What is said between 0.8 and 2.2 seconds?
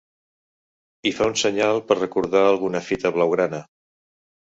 Hi fa un senyal per